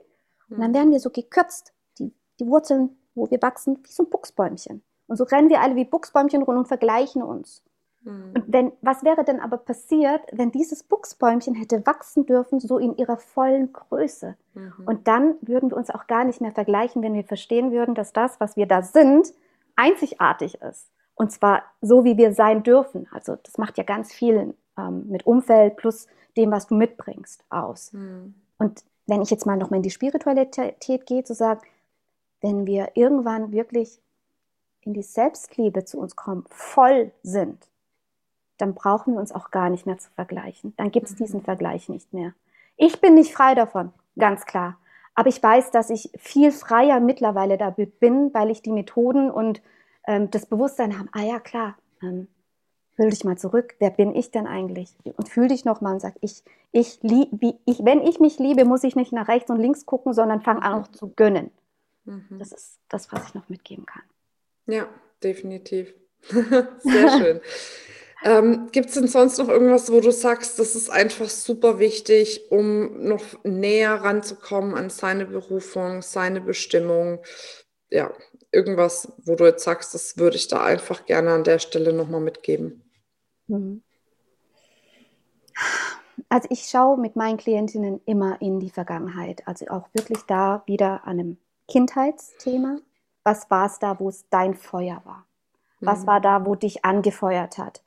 [0.49, 4.09] Und dann werden wir so gekürzt, die, die Wurzeln, wo wir wachsen, wie so ein
[4.09, 4.83] Buchsbäumchen.
[5.07, 7.63] Und so rennen wir alle wie Buchsbäumchen rund und vergleichen uns.
[8.03, 8.31] Mhm.
[8.35, 12.95] Und wenn, was wäre denn aber passiert, wenn dieses Buchsbäumchen hätte wachsen dürfen, so in
[12.97, 14.35] ihrer vollen Größe?
[14.53, 14.73] Mhm.
[14.85, 18.13] Und dann würden wir uns auch gar nicht mehr vergleichen, wenn wir verstehen würden, dass
[18.13, 19.33] das, was wir da sind,
[19.75, 20.89] einzigartig ist.
[21.15, 23.07] Und zwar so, wie wir sein dürfen.
[23.11, 24.53] Also das macht ja ganz viel
[24.87, 27.93] ähm, mit Umfeld plus dem, was du mitbringst, aus.
[27.93, 28.33] Mhm.
[28.57, 31.61] Und wenn ich jetzt mal nochmal in die Spiritualität gehe, zu sagen,
[32.41, 33.99] wenn wir irgendwann wirklich
[34.81, 37.67] in die Selbstliebe zu uns kommen, voll sind,
[38.57, 40.73] dann brauchen wir uns auch gar nicht mehr zu vergleichen.
[40.77, 41.45] Dann gibt es diesen mhm.
[41.45, 42.33] Vergleich nicht mehr.
[42.77, 44.77] Ich bin nicht frei davon, ganz klar.
[45.13, 49.61] Aber ich weiß, dass ich viel freier mittlerweile da bin, weil ich die Methoden und
[50.07, 52.27] ähm, das Bewusstsein habe, ah ja, klar, ähm,
[53.01, 54.93] fühl dich mal zurück, wer bin ich denn eigentlich?
[55.03, 57.29] Und fühl dich nochmal und sag, ich, ich, lieb,
[57.65, 60.59] ich, wenn ich mich liebe, muss ich nicht nach rechts und links gucken, sondern fang
[60.59, 61.49] an auch zu gönnen.
[62.05, 62.37] Mhm.
[62.37, 64.03] Das ist das, was ich noch mitgeben kann.
[64.67, 64.87] Ja,
[65.23, 65.95] definitiv.
[66.29, 67.41] Sehr schön.
[68.23, 72.51] Ähm, Gibt es denn sonst noch irgendwas, wo du sagst, das ist einfach super wichtig,
[72.51, 77.23] um noch näher ranzukommen an seine Berufung, seine Bestimmung?
[77.89, 78.13] Ja,
[78.51, 82.21] irgendwas, wo du jetzt sagst, das würde ich da einfach gerne an der Stelle nochmal
[82.21, 82.83] mitgeben.
[83.47, 83.83] Mhm.
[86.29, 91.05] Also ich schaue mit meinen Klientinnen immer in die Vergangenheit, also auch wirklich da wieder
[91.05, 92.77] an einem Kindheitsthema.
[93.23, 95.25] Was war es da, wo es dein Feuer war?
[95.79, 96.07] Was mhm.
[96.07, 97.81] war da, wo dich angefeuert hat?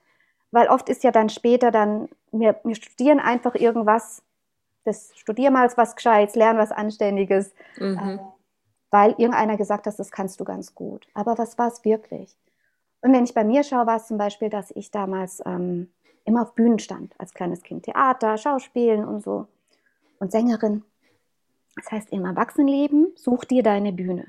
[0.54, 4.22] weil oft ist ja dann später dann, wir, wir studieren einfach irgendwas,
[4.84, 7.98] das studier mal was Gescheites, lern was Anständiges, mhm.
[7.98, 8.18] äh,
[8.90, 11.08] weil irgendeiner gesagt hat, das kannst du ganz gut.
[11.12, 12.36] Aber was war es wirklich?
[13.04, 15.90] Und wenn ich bei mir schaue, war es zum Beispiel, dass ich damals ähm,
[16.24, 17.84] immer auf Bühnen stand, als kleines Kind.
[17.84, 19.46] Theater, Schauspielen und so.
[20.18, 20.82] Und Sängerin.
[21.76, 24.28] Das heißt, im Erwachsenenleben such dir deine Bühne.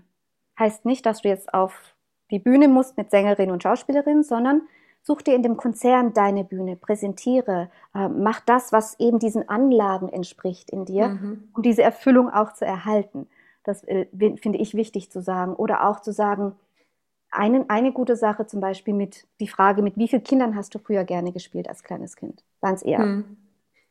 [0.60, 1.96] Heißt nicht, dass du jetzt auf
[2.32, 4.64] die Bühne musst mit Sängerin und Schauspielerin, sondern
[5.08, 10.10] Such dir in dem Konzern deine Bühne, präsentiere, äh, mach das, was eben diesen Anlagen
[10.10, 11.50] entspricht in dir, mhm.
[11.54, 13.28] um diese Erfüllung auch zu erhalten.
[13.64, 14.08] Das äh,
[14.38, 15.54] finde ich wichtig zu sagen.
[15.54, 16.56] Oder auch zu sagen,
[17.36, 20.80] eine, eine gute Sache zum Beispiel mit die Frage, mit wie vielen Kindern hast du
[20.80, 22.44] früher gerne gespielt als kleines Kind?
[22.62, 23.38] Waren es eher mhm.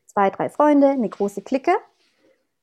[0.05, 1.73] zwei, drei Freunde, eine große Clique?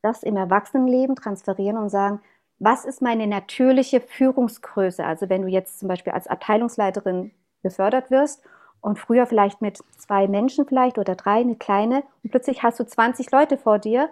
[0.02, 2.20] Das im Erwachsenenleben transferieren und sagen,
[2.58, 5.04] was ist meine natürliche Führungsgröße?
[5.04, 8.42] Also wenn du jetzt zum Beispiel als Abteilungsleiterin befördert wirst
[8.80, 12.84] und früher vielleicht mit zwei Menschen vielleicht oder drei, eine kleine und plötzlich hast du
[12.84, 14.10] 20 Leute vor dir,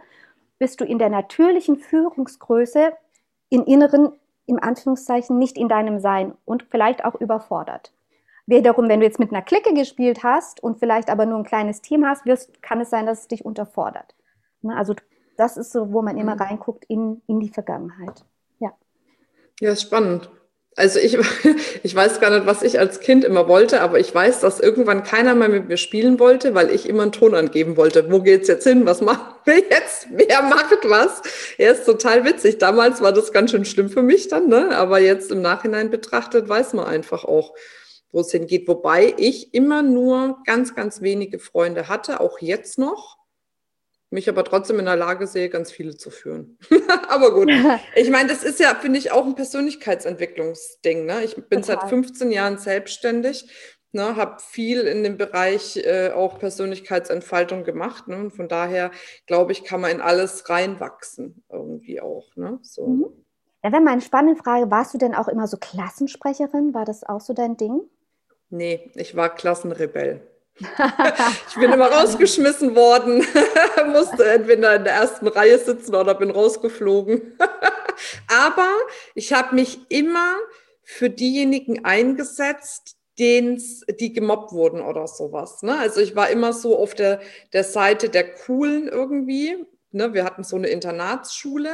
[0.58, 2.92] bist du in der natürlichen Führungsgröße
[3.50, 4.12] im Inneren,
[4.50, 7.92] im Anführungszeichen, nicht in deinem Sein und vielleicht auch überfordert.
[8.46, 11.80] Wiederum, wenn du jetzt mit einer Clique gespielt hast und vielleicht aber nur ein kleines
[11.80, 14.14] Team hast, wirst, kann es sein, dass es dich unterfordert.
[14.62, 14.94] Ne, also
[15.36, 16.42] das ist so, wo man immer mhm.
[16.42, 18.24] reinguckt in, in die Vergangenheit.
[18.58, 18.72] Ja.
[19.60, 20.30] Ja, ist spannend.
[20.76, 21.18] Also ich,
[21.82, 25.02] ich weiß gar nicht, was ich als Kind immer wollte, aber ich weiß, dass irgendwann
[25.02, 28.10] keiner mehr mit mir spielen wollte, weil ich immer einen Ton angeben wollte.
[28.10, 28.86] Wo geht's jetzt hin?
[28.86, 30.06] Was machen wir jetzt?
[30.10, 31.22] Wer macht was?
[31.58, 32.58] Er ist total witzig.
[32.58, 34.76] Damals war das ganz schön schlimm für mich dann, ne?
[34.76, 37.54] Aber jetzt im Nachhinein betrachtet weiß man einfach auch,
[38.12, 38.66] wo es hingeht.
[38.68, 43.19] Wobei ich immer nur ganz, ganz wenige Freunde hatte, auch jetzt noch
[44.10, 46.58] mich aber trotzdem in der Lage sehe, ganz viele zu führen.
[47.08, 47.50] aber gut.
[47.94, 51.06] Ich meine, das ist ja, finde ich, auch ein Persönlichkeitsentwicklungsding.
[51.06, 51.24] Ne?
[51.24, 51.80] Ich bin Total.
[51.80, 53.48] seit 15 Jahren selbstständig,
[53.92, 58.08] ne, habe viel in dem Bereich äh, auch Persönlichkeitsentfaltung gemacht.
[58.08, 58.16] Ne?
[58.16, 58.90] Und von daher,
[59.26, 62.34] glaube ich, kann man in alles reinwachsen, irgendwie auch.
[62.36, 62.58] Ne?
[62.62, 62.86] So.
[62.86, 63.06] Mhm.
[63.62, 66.74] Ja, wenn meine spannende Frage, warst du denn auch immer so Klassensprecherin?
[66.74, 67.82] War das auch so dein Ding?
[68.48, 70.22] Nee, ich war Klassenrebell
[71.48, 73.24] ich bin immer rausgeschmissen worden,
[73.90, 77.36] musste entweder in der ersten Reihe sitzen oder bin rausgeflogen.
[78.28, 78.70] Aber
[79.14, 80.36] ich habe mich immer
[80.82, 85.62] für diejenigen eingesetzt, den's, die gemobbt wurden oder sowas.
[85.62, 85.78] Ne?
[85.78, 87.20] Also ich war immer so auf der,
[87.52, 91.70] der Seite der Coolen irgendwie Ne, wir hatten so eine Internatsschule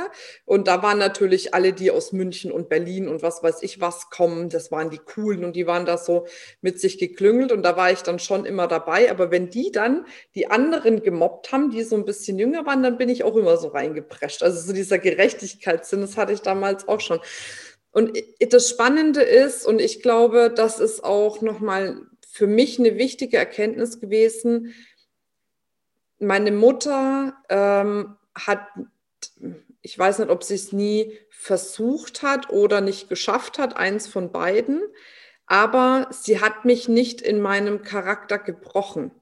[0.47, 4.09] und da waren natürlich alle, die aus München und Berlin und was weiß ich was
[4.09, 6.27] kommen, das waren die coolen und die waren da so
[6.63, 9.11] mit sich geklüngelt und da war ich dann schon immer dabei.
[9.11, 12.97] Aber wenn die dann die anderen gemobbt haben, die so ein bisschen jünger waren, dann
[12.97, 14.43] bin ich auch immer so reingeprescht.
[14.43, 17.21] Also so dieser Gerechtigkeitssinn, das hatte ich damals auch schon.
[17.91, 22.01] Und das Spannende ist, und ich glaube, das ist auch nochmal
[22.31, 24.75] für mich eine wichtige Erkenntnis gewesen,
[26.19, 28.61] meine Mutter ähm, hat
[29.87, 34.33] ich weiß nicht, ob sie es nie versucht hat oder nicht geschafft hat, eins von
[34.33, 34.83] beiden,
[35.47, 39.13] aber sie hat mich nicht in meinem Charakter gebrochen.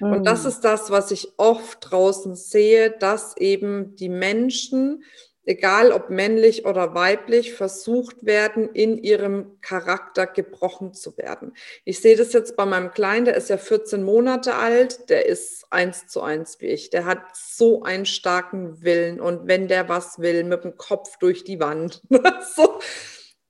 [0.00, 0.12] Mhm.
[0.12, 0.48] Und das hm.
[0.48, 5.04] ist das, was ich oft draußen sehe, dass eben die Menschen
[5.48, 11.54] egal ob männlich oder weiblich, versucht werden, in ihrem Charakter gebrochen zu werden.
[11.86, 15.64] Ich sehe das jetzt bei meinem Kleinen, der ist ja 14 Monate alt, der ist
[15.70, 16.90] eins zu eins wie ich.
[16.90, 21.44] Der hat so einen starken Willen und wenn der was will, mit dem Kopf durch
[21.44, 22.02] die Wand.
[22.54, 22.78] so.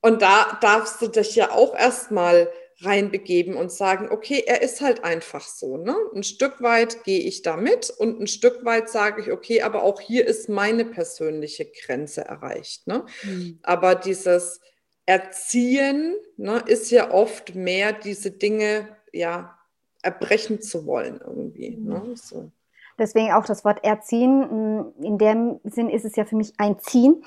[0.01, 2.49] Und da darfst du dich ja auch erstmal
[2.81, 5.77] reinbegeben und sagen, okay, er ist halt einfach so.
[5.77, 5.95] Ne?
[6.15, 9.99] Ein Stück weit gehe ich damit und ein Stück weit sage ich, okay, aber auch
[9.99, 12.87] hier ist meine persönliche Grenze erreicht.
[12.87, 13.05] Ne?
[13.23, 13.59] Mhm.
[13.63, 14.61] Aber dieses
[15.05, 19.57] Erziehen ne, ist ja oft mehr diese Dinge ja
[20.01, 21.71] erbrechen zu wollen irgendwie.
[21.71, 21.87] Mhm.
[21.87, 22.15] Ne?
[22.15, 22.51] So.
[22.99, 24.93] Deswegen auch das Wort erziehen.
[25.01, 27.23] In dem Sinn ist es ja für mich ein Ziehen,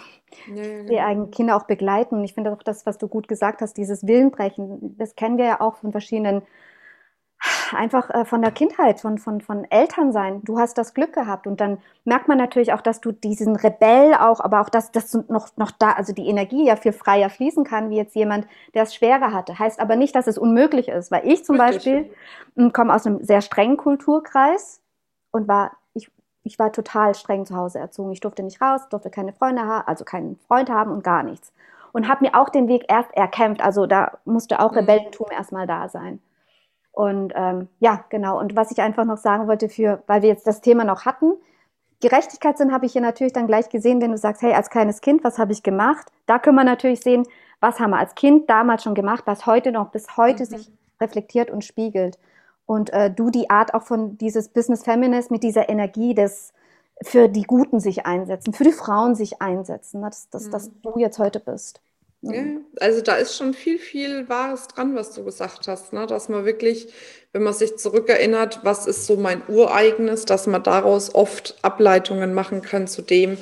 [0.54, 2.16] ja, die eigenen Kinder auch begleiten.
[2.16, 5.44] Und ich finde auch das, was du gut gesagt hast, dieses Willenbrechen, das kennen wir
[5.46, 6.42] ja auch von verschiedenen,
[7.74, 10.42] einfach äh, von der Kindheit, von, von, von Eltern sein.
[10.44, 11.46] Du hast das Glück gehabt.
[11.46, 15.10] Und dann merkt man natürlich auch, dass du diesen Rebell auch, aber auch, dass, dass
[15.10, 18.46] du noch, noch da, also die Energie ja viel freier fließen kann, wie jetzt jemand,
[18.74, 19.58] der es schwerer hatte.
[19.58, 21.76] Heißt aber nicht, dass es unmöglich ist, weil ich zum Richtig.
[21.76, 22.14] Beispiel
[22.56, 24.81] hm, komme aus einem sehr strengen Kulturkreis
[25.32, 26.10] und war, ich,
[26.44, 28.12] ich war total streng zu Hause erzogen.
[28.12, 31.52] Ich durfte nicht raus, durfte keine Freunde haben, also keinen Freund haben und gar nichts.
[31.92, 33.62] Und habe mir auch den Weg erst erkämpft.
[33.62, 34.78] Also da musste auch mhm.
[34.78, 36.20] Rebellentum erstmal da sein.
[36.92, 38.38] Und ähm, ja, genau.
[38.38, 41.32] Und was ich einfach noch sagen wollte, für, weil wir jetzt das Thema noch hatten,
[42.00, 45.22] Gerechtigkeitssinn habe ich hier natürlich dann gleich gesehen, wenn du sagst, hey, als kleines Kind,
[45.22, 46.08] was habe ich gemacht?
[46.26, 47.24] Da können wir natürlich sehen,
[47.60, 50.46] was haben wir als Kind damals schon gemacht, was heute noch bis heute mhm.
[50.46, 52.18] sich reflektiert und spiegelt
[52.72, 56.54] und äh, du die Art auch von dieses Business Feminist mit dieser Energie des
[57.02, 60.06] für die Guten sich einsetzen, für die Frauen sich einsetzen, ne?
[60.06, 60.50] dass, dass, mhm.
[60.52, 61.80] dass du jetzt heute bist.
[62.22, 62.44] Ja,
[62.78, 66.06] also da ist schon viel, viel Wahres dran, was du gesagt hast, ne?
[66.06, 66.86] dass man wirklich,
[67.32, 72.62] wenn man sich zurückerinnert, was ist so mein Ureigenes, dass man daraus oft Ableitungen machen
[72.62, 73.36] kann zu dem,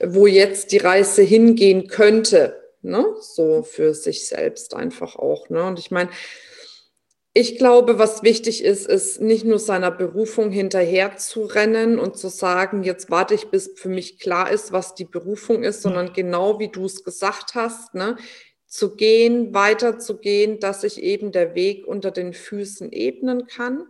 [0.00, 3.06] wo jetzt die Reise hingehen könnte, ne?
[3.18, 5.48] so für sich selbst einfach auch.
[5.48, 5.64] Ne?
[5.64, 6.10] Und ich meine,
[7.34, 12.28] ich glaube, was wichtig ist, ist nicht nur seiner Berufung hinterher zu rennen und zu
[12.28, 16.58] sagen, jetzt warte ich, bis für mich klar ist, was die Berufung ist, sondern genau
[16.58, 18.16] wie du es gesagt hast, ne,
[18.66, 23.86] zu gehen, weiterzugehen, dass sich eben der Weg unter den Füßen ebnen kann.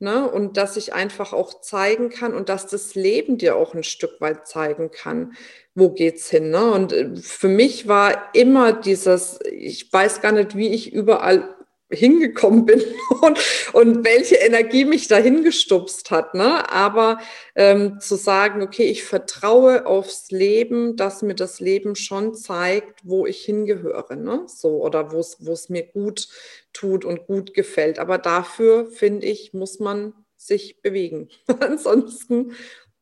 [0.00, 3.84] Ne, und dass ich einfach auch zeigen kann und dass das Leben dir auch ein
[3.84, 5.34] Stück weit zeigen kann,
[5.74, 6.50] wo geht's hin.
[6.50, 6.72] Ne?
[6.72, 11.54] Und äh, für mich war immer dieses, ich weiß gar nicht, wie ich überall
[11.90, 12.82] hingekommen bin
[13.22, 13.38] und,
[13.72, 16.34] und welche Energie mich dahin gestupst hat.
[16.34, 16.70] Ne?
[16.70, 17.18] Aber
[17.54, 23.26] ähm, zu sagen, okay, ich vertraue aufs Leben, dass mir das Leben schon zeigt, wo
[23.26, 24.42] ich hingehöre, ne?
[24.46, 26.28] So, oder wo es mir gut
[26.72, 27.98] tut und gut gefällt.
[27.98, 31.28] Aber dafür, finde ich, muss man sich bewegen.
[31.60, 32.52] Ansonsten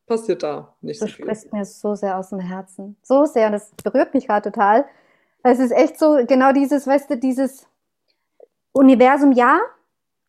[0.05, 1.15] passiert da nicht so viel.
[1.15, 2.97] Du sprichst mir so sehr aus dem Herzen.
[3.03, 4.85] So sehr, und das berührt mich gerade total.
[5.43, 7.67] Es ist echt so, genau dieses, weißt du, dieses
[8.73, 9.59] Universum ja.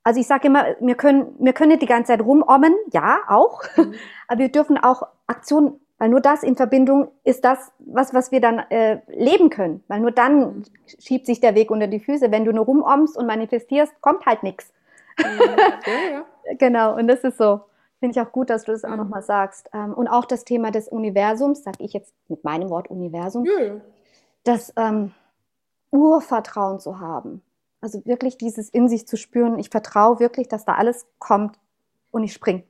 [0.04, 3.62] Also ich sage immer, wir können, wir können nicht die ganze Zeit rumommen, ja, auch.
[3.76, 3.94] Mhm.
[4.28, 8.40] Aber wir dürfen auch Aktionen, weil nur das in Verbindung ist das, was, was wir
[8.40, 9.82] dann äh, leben können.
[9.88, 10.62] Weil nur dann mhm.
[10.98, 12.30] schiebt sich der Weg unter die Füße.
[12.30, 14.72] Wenn du nur rumommst und manifestierst, kommt halt nichts.
[15.18, 15.24] Mhm.
[15.86, 16.24] Ja, ja.
[16.58, 17.62] genau, und das ist so.
[18.00, 18.96] Finde ich auch gut, dass du das auch mhm.
[18.96, 19.70] nochmal sagst.
[19.72, 23.46] Ähm, und auch das Thema des Universums, sage ich jetzt mit meinem Wort Universum,
[24.42, 25.12] das ähm,
[25.90, 27.40] Urvertrauen zu haben.
[27.84, 31.58] Also wirklich dieses in sich zu spüren, ich vertraue wirklich, dass da alles kommt
[32.12, 32.62] und ich springe.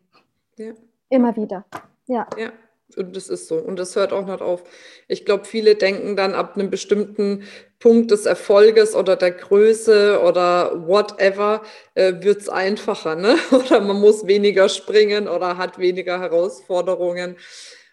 [0.56, 0.72] Ja.
[1.08, 1.64] Immer wieder.
[2.06, 2.26] Ja.
[2.36, 2.52] Ja.
[2.96, 3.54] Und das ist so.
[3.58, 4.64] Und das hört auch nicht auf.
[5.06, 7.44] Ich glaube, viele denken dann ab einem bestimmten
[7.78, 11.62] Punkt des Erfolges oder der Größe oder whatever
[11.94, 13.14] äh, wird es einfacher.
[13.14, 13.36] Ne?
[13.52, 17.36] Oder man muss weniger springen oder hat weniger Herausforderungen.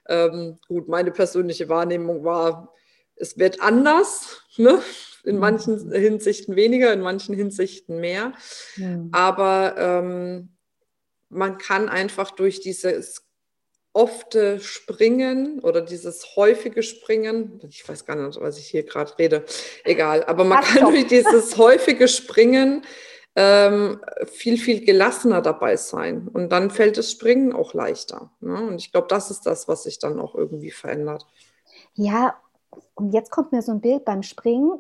[0.07, 2.73] Ähm, gut, meine persönliche Wahrnehmung war,
[3.15, 4.41] es wird anders.
[4.57, 4.81] Ne?
[5.23, 5.41] In mhm.
[5.41, 8.33] manchen Hinsichten weniger, in manchen Hinsichten mehr.
[8.77, 8.99] Ja.
[9.11, 10.49] Aber ähm,
[11.29, 13.25] man kann einfach durch dieses
[13.93, 19.45] ofte Springen oder dieses häufige Springen, ich weiß gar nicht, was ich hier gerade rede,
[19.83, 22.83] egal, aber man kann durch dieses häufige Springen
[23.35, 26.27] ähm, viel, viel gelassener dabei sein.
[26.27, 28.31] Und dann fällt das Springen auch leichter.
[28.41, 28.61] Ne?
[28.61, 31.25] Und ich glaube, das ist das, was sich dann auch irgendwie verändert.
[31.93, 32.35] Ja,
[32.95, 34.79] und jetzt kommt mir so ein Bild beim Springen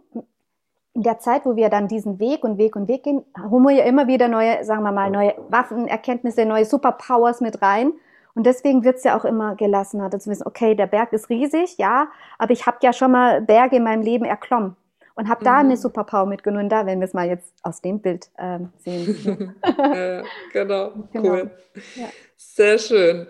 [1.01, 3.71] in der Zeit, wo wir dann diesen Weg und Weg und Weg gehen, holen wir
[3.71, 7.93] ja immer wieder neue, sagen wir mal, neue Waffen, Erkenntnisse, neue Superpowers mit rein.
[8.35, 11.79] Und deswegen wird es ja auch immer gelassener, zu wissen, okay, der Berg ist riesig,
[11.79, 14.75] ja, aber ich habe ja schon mal Berge in meinem Leben erklommen
[15.15, 15.69] und habe da mhm.
[15.71, 16.69] eine Superpower mitgenommen.
[16.69, 19.55] Da, wenn wir es mal jetzt aus dem Bild ähm, sehen.
[19.65, 20.21] ja,
[20.53, 20.91] genau.
[21.11, 21.51] genau, cool.
[21.95, 22.09] Ja.
[22.37, 23.25] Sehr schön.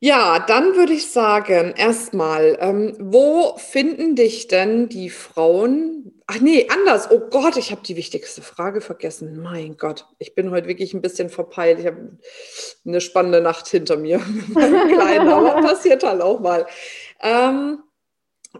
[0.00, 6.13] Ja, dann würde ich sagen, erstmal, ähm, wo finden dich denn die Frauen?
[6.26, 7.10] Ach nee, anders.
[7.10, 9.42] Oh Gott, ich habe die wichtigste Frage vergessen.
[9.42, 11.80] Mein Gott, ich bin heute wirklich ein bisschen verpeilt.
[11.80, 12.18] Ich habe
[12.86, 16.66] eine spannende Nacht hinter mir mit meinem Kleinen, aber passiert halt auch mal.
[17.20, 17.82] Ähm,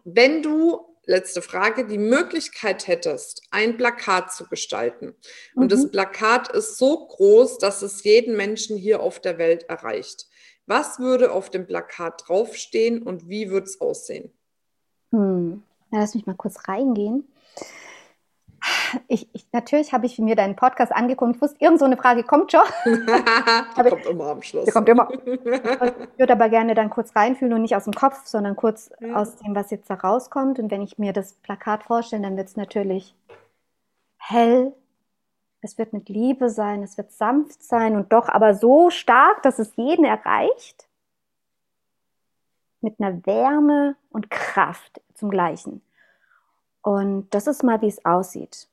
[0.05, 5.15] wenn du letzte Frage, die Möglichkeit hättest, ein Plakat zu gestalten.
[5.55, 5.69] Und mhm.
[5.69, 10.27] das Plakat ist so groß, dass es jeden Menschen hier auf der Welt erreicht.
[10.67, 14.33] Was würde auf dem Plakat draufstehen und wie würde es aussehen?
[15.13, 15.63] Hm.
[15.93, 17.29] Ja, lass mich mal kurz reingehen.
[19.09, 21.37] Ich, ich, natürlich habe ich mir deinen Podcast angeguckt.
[21.37, 22.63] Ich wusste, irgend so eine Frage kommt schon.
[22.85, 24.65] die kommt immer am Schluss.
[24.65, 25.09] Die kommt immer.
[26.15, 29.17] Ich würde aber gerne dann kurz reinfühlen und nicht aus dem Kopf, sondern kurz ja.
[29.17, 30.59] aus dem, was jetzt da rauskommt.
[30.59, 33.15] Und wenn ich mir das Plakat vorstelle, dann wird es natürlich
[34.17, 34.73] hell,
[35.61, 39.59] es wird mit Liebe sein, es wird sanft sein und doch aber so stark, dass
[39.59, 40.89] es jeden erreicht.
[42.81, 45.81] Mit einer Wärme und Kraft zum Gleichen.
[46.85, 48.69] Und das ist mal, wie es aussieht.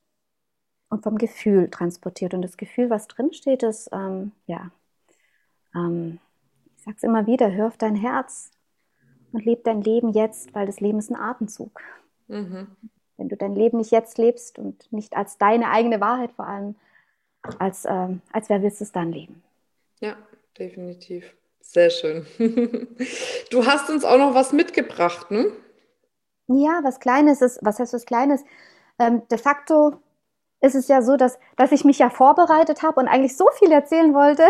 [0.90, 2.34] Und vom Gefühl transportiert.
[2.34, 4.70] Und das Gefühl, was drinsteht, ist, ähm, ja,
[5.74, 6.20] ähm,
[6.76, 8.52] ich sage es immer wieder, hör auf dein Herz
[9.32, 11.80] und leb dein Leben jetzt, weil das Leben ist ein Atemzug.
[12.28, 12.68] Mhm.
[13.16, 16.76] Wenn du dein Leben nicht jetzt lebst und nicht als deine eigene Wahrheit vor allem,
[17.60, 19.42] als, ähm, als wer willst du es dann leben?
[20.02, 20.18] Ja,
[20.60, 21.34] definitiv.
[21.62, 22.26] Sehr schön.
[23.52, 25.52] Du hast uns auch noch was mitgebracht, ne?
[26.54, 28.44] Ja, was Kleines ist, was heißt was Kleines?
[29.00, 29.94] Ähm, de facto
[30.62, 33.72] ist es ja so, dass, dass ich mich ja vorbereitet habe und eigentlich so viel
[33.72, 34.44] erzählen wollte.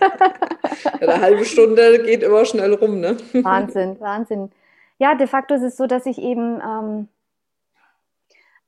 [1.00, 3.16] Eine halbe Stunde geht immer schnell rum, ne?
[3.32, 4.50] Wahnsinn, Wahnsinn.
[4.98, 7.08] Ja, de facto ist es so, dass ich eben ähm,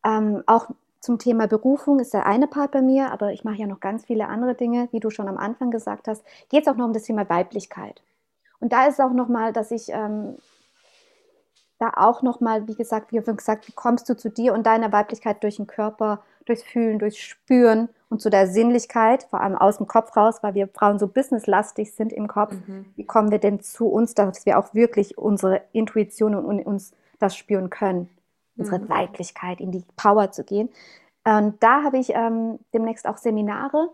[0.04, 0.68] ähm, auch
[1.00, 4.04] zum Thema Berufung ist der eine Part bei mir, aber ich mache ja noch ganz
[4.04, 6.24] viele andere Dinge, wie du schon am Anfang gesagt hast.
[6.48, 8.02] Geht es auch noch um das Thema Weiblichkeit.
[8.60, 10.36] Und da ist auch nochmal, dass ich ähm,
[11.78, 15.42] da auch nochmal, wie gesagt, wie gesagt, wie kommst du zu dir und deiner Weiblichkeit
[15.42, 19.86] durch den Körper, durchs Fühlen, durchs Spüren und zu der Sinnlichkeit, vor allem aus dem
[19.86, 22.54] Kopf raus, weil wir Frauen so businesslastig sind im Kopf.
[22.66, 22.86] Mhm.
[22.96, 27.36] Wie kommen wir denn zu uns, dass wir auch wirklich unsere Intuition und uns das
[27.36, 28.08] spüren können,
[28.56, 28.88] unsere mhm.
[28.88, 30.70] Weiblichkeit, in die Power zu gehen.
[31.24, 33.90] Und da habe ich ähm, demnächst auch Seminare,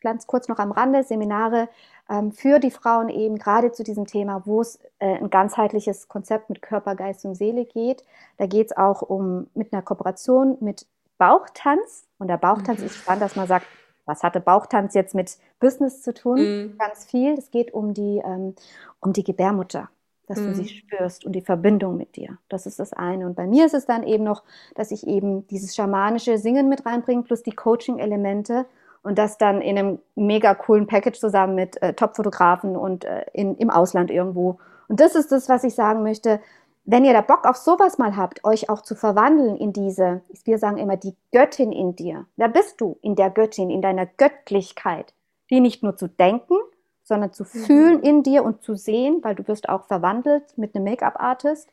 [0.00, 1.68] ganz kurz noch am Rande, Seminare
[2.08, 6.48] ähm, für die Frauen eben gerade zu diesem Thema, wo es äh, ein ganzheitliches Konzept
[6.50, 8.04] mit Körper, Geist und Seele geht.
[8.38, 10.86] Da geht es auch um mit einer Kooperation mit
[11.18, 12.06] Bauchtanz.
[12.18, 12.86] Und der Bauchtanz mhm.
[12.86, 13.66] ist spannend, dass man sagt,
[14.04, 16.38] was hatte Bauchtanz jetzt mit Business zu tun?
[16.38, 16.78] Mhm.
[16.78, 17.34] Ganz viel.
[17.34, 18.54] Es geht um die, ähm,
[19.00, 19.88] um die Gebärmutter,
[20.28, 20.46] dass mhm.
[20.46, 20.68] du sie mhm.
[20.68, 22.38] spürst und die Verbindung mit dir.
[22.48, 23.26] Das ist das eine.
[23.26, 26.86] Und bei mir ist es dann eben noch, dass ich eben dieses schamanische Singen mit
[26.86, 28.66] reinbringe, plus die Coaching-Elemente
[29.06, 33.56] und das dann in einem mega coolen Package zusammen mit äh, Top-Fotografen und äh, in,
[33.56, 34.58] im Ausland irgendwo.
[34.88, 36.40] Und das ist das, was ich sagen möchte.
[36.84, 40.58] Wenn ihr da Bock auf sowas mal habt, euch auch zu verwandeln in diese, wir
[40.58, 42.26] sagen immer, die Göttin in dir.
[42.36, 45.14] Wer bist du in der Göttin, in deiner Göttlichkeit?
[45.50, 46.56] Die nicht nur zu denken,
[47.04, 47.46] sondern zu mhm.
[47.46, 51.68] fühlen in dir und zu sehen, weil du wirst auch verwandelt mit einem Make-up-Artist.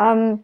[0.00, 0.42] Ähm,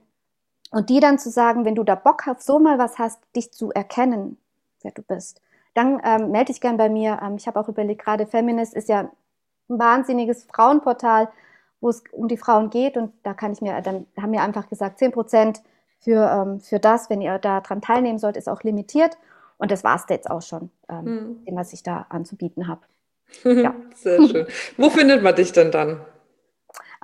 [0.71, 3.53] und die dann zu sagen, wenn du da Bock auf so mal was hast, dich
[3.53, 4.39] zu erkennen,
[4.83, 5.41] wer du bist
[5.75, 7.21] dann ähm, melde dich gern bei mir.
[7.23, 9.11] Ähm, ich habe auch überlegt, gerade Feminist ist ja
[9.69, 11.29] ein wahnsinniges Frauenportal,
[11.81, 12.97] wo es um die Frauen geht.
[12.97, 15.63] Und da kann ich mir, dann haben wir einfach gesagt, 10 Prozent
[16.01, 19.17] für, ähm, für das, wenn ihr daran teilnehmen sollt, ist auch limitiert.
[19.59, 21.57] Und das war es jetzt auch schon, ähm, hm.
[21.57, 22.83] was ich da anzubieten habe.
[23.45, 23.75] Ja.
[23.95, 24.47] Sehr schön.
[24.77, 26.01] Wo findet man dich denn dann?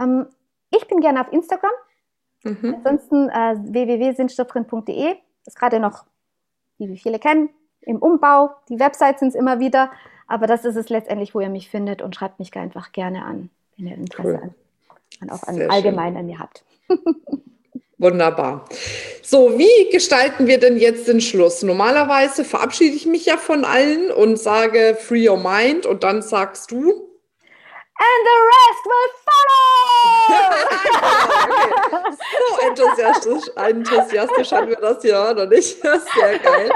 [0.01, 0.27] Ähm,
[0.71, 1.71] ich bin gerne auf Instagram.
[2.43, 2.75] Mhm.
[2.85, 6.05] Ansonsten äh, www.sinnstoffdrin.de ist gerade noch,
[6.79, 7.51] wie viele kennen,
[7.87, 8.51] im Umbau.
[8.69, 9.91] Die Websites sind es immer wieder,
[10.27, 13.49] aber das ist es letztendlich, wo ihr mich findet und schreibt mich einfach gerne an,
[13.77, 14.41] wenn ihr Interesse cool.
[14.43, 14.55] an,
[15.21, 16.65] an, auch an allgemein an mir habt.
[17.99, 18.67] Wunderbar.
[19.23, 21.63] So, wie gestalten wir denn jetzt den Schluss?
[21.63, 26.71] Normalerweise verabschiede ich mich ja von allen und sage Free Your Mind und dann sagst
[26.71, 27.06] du
[27.99, 29.67] and the rest will follow.
[32.07, 32.17] okay.
[32.49, 35.81] So enthusiastisch, enthusiastisch hatten wir das ja noch nicht.
[36.15, 36.71] Sehr geil.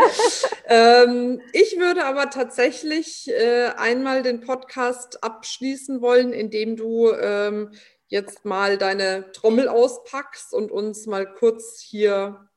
[0.66, 7.72] Ähm, ich würde aber tatsächlich äh, einmal den Podcast abschließen wollen, indem du ähm,
[8.08, 12.48] jetzt mal deine Trommel auspackst und uns mal kurz hier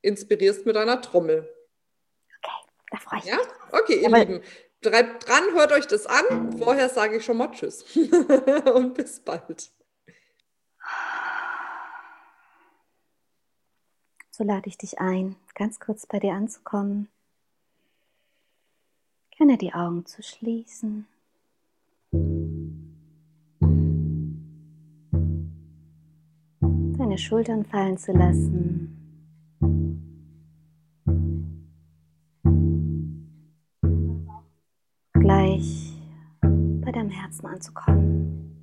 [0.00, 1.48] inspirierst mit deiner Trommel.
[2.42, 2.50] Okay,
[2.90, 3.34] da freue ich mich.
[3.34, 3.40] Ja?
[3.72, 4.42] Okay, ihr aber Lieben.
[4.90, 6.58] Bleibt dran, hört euch das an.
[6.58, 7.84] Vorher sage ich schon mal Tschüss
[8.74, 9.70] und bis bald.
[14.30, 17.08] So lade ich dich ein, ganz kurz bei dir anzukommen.
[19.36, 21.06] Gerne die Augen zu schließen.
[26.98, 28.93] Deine Schultern fallen zu lassen.
[37.46, 38.53] Anzukommen.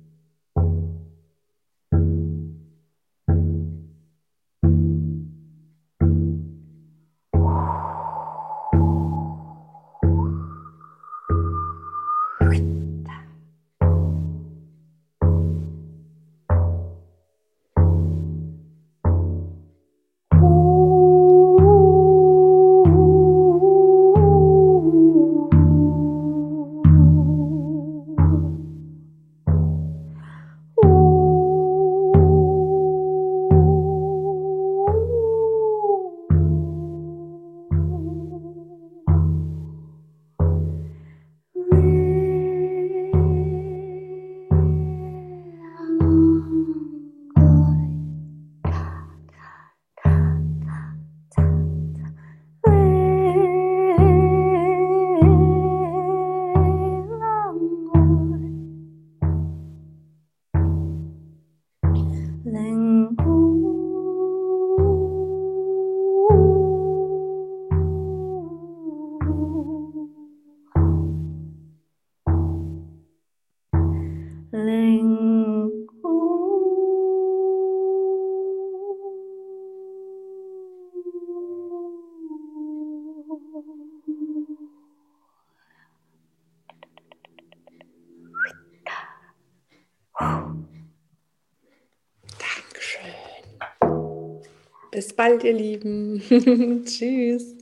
[94.92, 96.22] Bis bald, ihr Lieben.
[96.84, 97.56] Tschüss.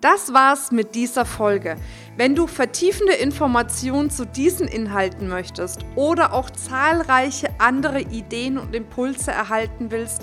[0.00, 1.78] Das war's mit dieser Folge.
[2.16, 9.32] Wenn du vertiefende Informationen zu diesen Inhalten möchtest oder auch zahlreiche andere Ideen und Impulse
[9.32, 10.22] erhalten willst,